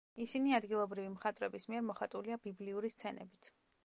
[0.23, 3.51] ისინი ადგილობრივი მხატვრების მიერ მოხატულია ბიბლიური სცენებით.